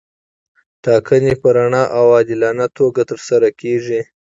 ټاکنې 0.83 1.33
په 1.41 1.47
رڼه 1.55 1.83
او 1.97 2.05
عادلانه 2.15 2.65
توګه 2.77 3.01
ترسره 3.11 3.49
کیږي. 3.61 4.01